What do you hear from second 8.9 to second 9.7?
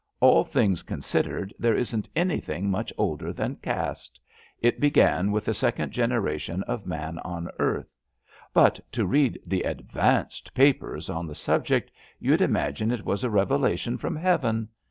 to read the. *^